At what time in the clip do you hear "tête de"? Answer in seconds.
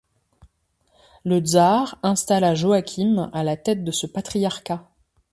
3.55-3.91